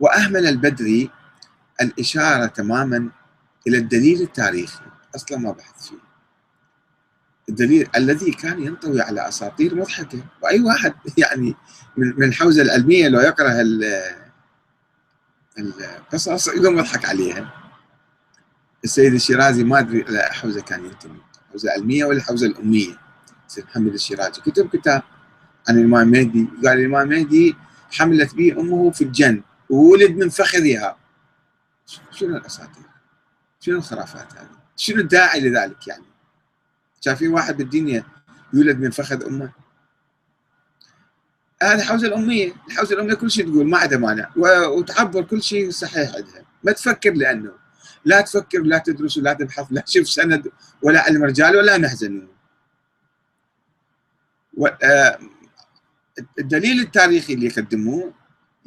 وأهمل 0.00 0.46
البدري 0.46 1.10
الإشارة 1.80 2.46
تماما 2.46 3.10
إلى 3.66 3.78
الدليل 3.78 4.22
التاريخي. 4.22 4.84
أصلا 5.16 5.38
ما 5.38 5.52
بحث 5.52 5.88
فيه. 5.88 6.06
الدليل 7.48 7.88
الذي 7.96 8.30
كان 8.30 8.62
ينطوي 8.62 9.00
على 9.00 9.28
أساطير 9.28 9.74
مضحكة. 9.74 10.18
وأي 10.42 10.60
واحد 10.60 10.94
يعني 11.22 11.54
من 11.96 12.24
الحوزة 12.24 12.62
العلمية 12.62 13.08
لو 13.08 13.20
يقرأ 13.20 13.62
القصص 15.58 16.48
يقوم 16.48 16.78
يضحك 16.78 17.04
عليها. 17.04 17.52
السيد 18.84 19.14
الشيرازي 19.14 19.64
ما 19.64 19.78
أدري 19.78 20.00
إلى 20.00 20.22
حوزة 20.22 20.60
كان 20.60 20.84
ينتمي 20.84 21.20
حوزة 21.52 21.70
علمية 21.72 22.04
ولا 22.04 22.16
الحوزة 22.16 22.46
الأمية؟ 22.46 22.98
سيد 23.48 23.64
محمد 23.64 23.92
الشيرازي. 23.94 24.40
كتب 24.40 24.68
كتاب 24.68 25.02
عن 25.68 25.78
الإمام 25.78 26.08
مهدي 26.08 26.48
قال 26.64 26.78
الإمام 26.78 27.08
مهدي 27.08 27.56
حملت 27.90 28.34
به 28.34 28.60
أمه 28.60 28.90
في 28.90 29.04
الجن. 29.04 29.42
وولد 29.70 30.10
من 30.10 30.28
فخذها. 30.28 30.96
شنو 32.10 32.36
الأساطير؟ 32.36 32.84
شنو 33.60 33.78
الخرافات 33.78 34.32
هذه؟ 34.32 34.58
شنو 34.76 35.00
الداعي 35.00 35.40
لذلك 35.40 35.88
يعني؟ 35.88 36.04
شايفين 37.00 37.32
واحد 37.32 37.56
بالدنيا 37.56 38.04
يولد 38.52 38.78
من 38.78 38.90
فخذ 38.90 39.24
أمه؟ 39.24 39.52
هذه 41.62 41.78
الحوزة 41.78 42.08
الأمية. 42.08 42.52
الحوزة 42.68 42.94
الأمية 42.94 43.14
كل 43.14 43.30
شيء 43.30 43.44
تقول 43.44 43.68
ما 43.70 43.78
عندها 43.78 43.98
مانع. 43.98 44.30
وتعبر 44.68 45.22
كل 45.22 45.42
شيء 45.42 45.70
صحيح 45.70 46.14
عندها. 46.14 46.44
ما 46.64 46.72
تفكر 46.72 47.12
لأنه. 47.12 47.52
لا 48.04 48.20
تفكر 48.20 48.62
لا 48.62 48.78
تدرس 48.78 49.18
ولا 49.18 49.32
تبحث 49.32 49.66
لا 49.70 49.80
تشوف 49.80 50.08
سند 50.08 50.52
ولا 50.82 51.00
علم 51.00 51.24
رجال 51.24 51.56
ولا 51.56 51.78
محزنون 51.78 52.28
آه، 54.82 55.18
الدليل 56.38 56.80
التاريخي 56.80 57.34
اللي 57.34 57.46
يقدموه 57.46 58.12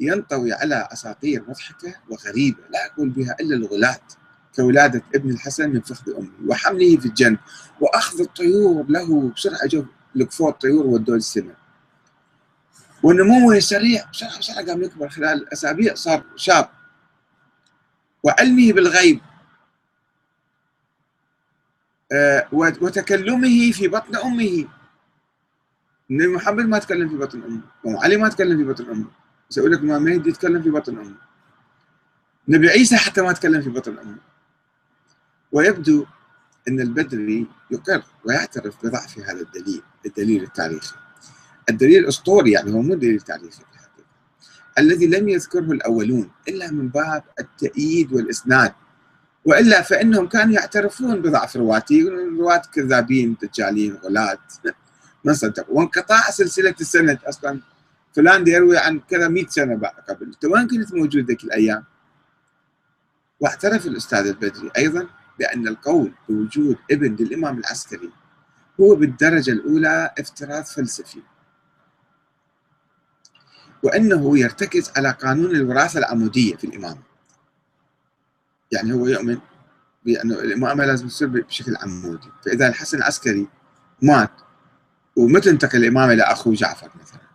ينطوي 0.00 0.52
على 0.52 0.88
أساطير 0.92 1.44
مضحكة 1.48 1.94
وغريبة 2.08 2.58
لا 2.70 2.86
أقول 2.86 3.08
بها 3.08 3.36
إلا 3.40 3.56
الغلاة 3.56 4.00
كولادة 4.56 5.02
ابن 5.14 5.30
الحسن 5.30 5.70
من 5.70 5.80
فخذ 5.80 6.16
أمه 6.18 6.30
وحمله 6.46 6.96
في 6.96 7.06
الجنة 7.06 7.38
وأخذ 7.80 8.20
الطيور 8.20 8.86
له 8.88 9.30
بسرعة 9.30 9.66
جو 9.66 9.84
لقفوا 10.14 10.50
الطيور 10.50 10.86
ودوه 10.86 11.16
السماء 11.16 11.56
ونموه 13.02 13.58
سريع 13.58 14.10
بسرعة 14.12 14.38
بسرعة 14.38 14.66
قام 14.66 14.82
يكبر 14.82 15.08
خلال 15.08 15.52
أسابيع 15.52 15.94
صار 15.94 16.24
شاب. 16.36 16.68
وعلمه 18.22 18.72
بالغيب. 18.72 19.20
آه، 22.12 22.48
وتكلمه 22.52 23.72
في 23.72 23.88
بطن 23.88 24.16
أمه. 24.16 24.68
النبي 26.10 26.28
محمد 26.28 26.64
ما 26.64 26.78
تكلم 26.78 27.08
في 27.08 27.16
بطن 27.16 27.42
أمه 27.42 27.62
وعلي 27.84 28.16
ما 28.16 28.28
تكلم 28.28 28.56
في 28.56 28.64
بطن 28.64 28.90
أمه. 28.90 29.19
يقول 29.56 29.72
لك 29.72 29.78
الإمام 29.78 30.02
مهدي 30.02 30.28
يتكلم 30.28 30.62
في 30.62 30.70
بطن 30.70 30.98
أمه. 30.98 31.16
نبي 32.48 32.68
عيسى 32.68 32.96
حتى 32.96 33.22
ما 33.22 33.32
تكلم 33.32 33.62
في 33.62 33.70
بطن 33.70 33.98
أمه. 33.98 34.18
ويبدو 35.52 36.06
أن 36.68 36.80
البدري 36.80 37.46
يقر 37.70 38.02
ويعترف 38.24 38.86
بضعف 38.86 39.18
هذا 39.18 39.40
الدليل 39.40 39.82
الدليل 40.06 40.42
التاريخي. 40.42 40.96
الدليل 41.70 41.98
الأسطوري 42.04 42.50
يعني 42.50 42.72
هو 42.72 42.82
مو 42.82 42.94
دليل 42.94 43.20
تاريخي 43.20 43.62
الذي 44.78 45.06
لم 45.06 45.28
يذكره 45.28 45.72
الأولون 45.72 46.30
إلا 46.48 46.70
من 46.70 46.88
باب 46.88 47.22
التأييد 47.40 48.12
والإسناد. 48.12 48.72
وإلا 49.44 49.82
فإنهم 49.82 50.28
كانوا 50.28 50.54
يعترفون 50.54 51.22
بضعف 51.22 51.56
رواته 51.56 51.94
يقولون 51.94 52.38
رواة 52.38 52.62
كذابين 52.72 53.36
دجالين 53.42 53.94
غلاة 53.94 54.38
ما 55.24 55.32
صدقوا. 55.32 55.78
وانقطاع 55.78 56.30
سلسلة 56.30 56.74
السند 56.80 57.18
أصلا 57.24 57.60
فلان 58.16 58.48
يروي 58.48 58.78
عن 58.78 59.00
كذا 59.00 59.28
100 59.28 59.46
سنة 59.46 59.74
بعد 59.74 59.94
قبل. 60.08 60.26
أنت 60.26 60.44
وين 60.44 60.68
كنت 60.68 60.94
موجود 60.94 61.26
ذيك 61.26 61.44
الأيام؟ 61.44 61.84
واعترف 63.40 63.86
الأستاذ 63.86 64.26
البدري 64.26 64.70
أيضا 64.76 65.06
بأن 65.38 65.68
القول 65.68 66.12
بوجود 66.28 66.76
ابن 66.90 67.16
للإمام 67.16 67.58
العسكري 67.58 68.10
هو 68.80 68.94
بالدرجة 68.94 69.50
الأولى 69.50 70.10
افتراض 70.18 70.64
فلسفي. 70.64 71.22
وأنه 73.82 74.38
يرتكز 74.38 74.92
على 74.96 75.10
قانون 75.10 75.50
الوراثة 75.50 75.98
العمودية 75.98 76.56
في 76.56 76.64
الإمامة 76.64 77.02
يعني 78.72 78.92
هو 78.92 79.06
يؤمن 79.06 79.38
بأنه 80.04 80.34
الإمامة 80.34 80.84
لازم 80.84 81.08
تصير 81.08 81.28
بشكل 81.28 81.76
عمودي. 81.76 82.28
فإذا 82.44 82.68
الحسن 82.68 82.98
العسكري 82.98 83.48
مات 84.02 84.30
ومتى 85.16 85.50
انتقل 85.50 85.78
الإمامة 85.78 86.12
إلى 86.12 86.22
أخوه 86.22 86.54
جعفر 86.54 86.90
مثلا؟ 87.00 87.20